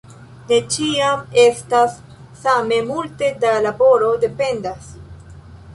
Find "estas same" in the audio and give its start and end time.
1.43-2.81